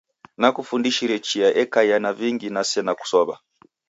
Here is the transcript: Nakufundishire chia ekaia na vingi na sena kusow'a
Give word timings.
Nakufundishire 0.37 1.17
chia 1.19 1.49
ekaia 1.61 1.97
na 1.99 2.13
vingi 2.19 2.49
na 2.55 2.61
sena 2.69 2.91
kusow'a 2.95 3.35